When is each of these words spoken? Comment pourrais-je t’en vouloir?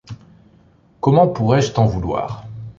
Comment 0.99 1.27
pourrais-je 1.27 1.73
t’en 1.73 1.85
vouloir? 1.85 2.45